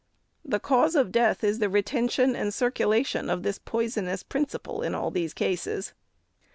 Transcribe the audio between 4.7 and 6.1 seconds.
in all these cases.